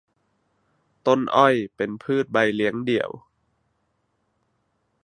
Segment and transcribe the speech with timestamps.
[1.07, 3.11] ต้นอ้อยเป็นพืชใบเลี้ยงเดี่ยว